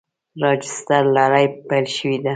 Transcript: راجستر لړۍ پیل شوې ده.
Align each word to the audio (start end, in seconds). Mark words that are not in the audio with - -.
راجستر 0.43 1.03
لړۍ 1.17 1.45
پیل 1.67 1.85
شوې 1.95 2.17
ده. 2.23 2.29